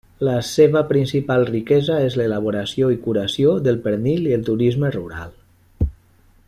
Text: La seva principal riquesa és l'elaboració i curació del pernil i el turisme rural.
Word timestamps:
La 0.27 0.33
seva 0.51 0.79
principal 0.91 1.45
riquesa 1.49 1.97
és 2.05 2.17
l'elaboració 2.21 2.89
i 2.95 2.99
curació 3.05 3.55
del 3.69 3.81
pernil 3.87 4.29
i 4.31 4.37
el 4.39 4.49
turisme 4.49 4.95
rural. 5.01 5.37